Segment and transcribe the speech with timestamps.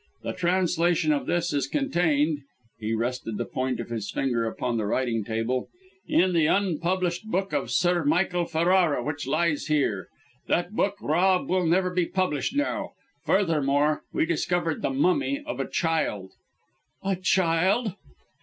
[0.23, 2.39] The translation of this is contained"
[2.79, 5.67] he rested the point of his finger upon the writing table
[6.07, 10.07] "in the unpublished book of Sir Michael Ferrara, which lies here.
[10.47, 12.93] That book, Rob, will never be published now!
[13.27, 16.31] Furthermore, we discovered the mummy of a child"
[17.03, 17.93] "A child."